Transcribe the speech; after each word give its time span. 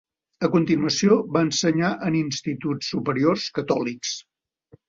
A 0.45 0.47
continuació 0.53 1.17
va 1.35 1.43
ensenyar 1.49 1.91
en 2.09 2.17
instituts 2.23 2.91
superiors 2.95 3.47
Catòlics. 3.59 4.17